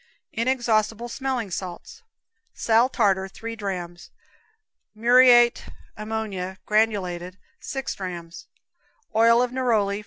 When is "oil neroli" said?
9.15-9.99